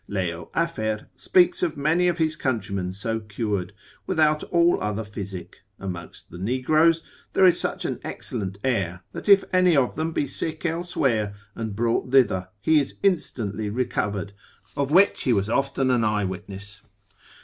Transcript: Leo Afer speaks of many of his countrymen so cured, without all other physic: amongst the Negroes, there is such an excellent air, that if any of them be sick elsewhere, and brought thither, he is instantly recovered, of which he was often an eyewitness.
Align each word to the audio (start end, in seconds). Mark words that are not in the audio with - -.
Leo 0.07 0.49
Afer 0.55 1.09
speaks 1.13 1.61
of 1.61 1.77
many 1.77 2.07
of 2.07 2.17
his 2.17 2.35
countrymen 2.35 2.91
so 2.91 3.19
cured, 3.19 3.71
without 4.07 4.41
all 4.45 4.81
other 4.81 5.03
physic: 5.03 5.61
amongst 5.77 6.31
the 6.31 6.39
Negroes, 6.39 7.03
there 7.33 7.45
is 7.45 7.59
such 7.59 7.85
an 7.85 7.99
excellent 8.03 8.57
air, 8.63 9.03
that 9.11 9.29
if 9.29 9.43
any 9.53 9.75
of 9.77 9.95
them 9.95 10.11
be 10.11 10.25
sick 10.25 10.65
elsewhere, 10.65 11.35
and 11.53 11.75
brought 11.75 12.11
thither, 12.11 12.49
he 12.61 12.79
is 12.79 12.97
instantly 13.03 13.69
recovered, 13.69 14.33
of 14.75 14.89
which 14.89 15.21
he 15.21 15.33
was 15.33 15.47
often 15.51 15.91
an 15.91 16.03
eyewitness. 16.03 16.81